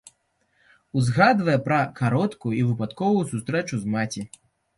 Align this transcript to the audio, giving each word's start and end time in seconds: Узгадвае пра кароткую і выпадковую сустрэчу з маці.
Узгадвае 0.99 1.57
пра 1.67 1.81
кароткую 1.99 2.53
і 2.61 2.63
выпадковую 2.71 3.23
сустрэчу 3.35 3.75
з 3.85 3.95
маці. 3.99 4.21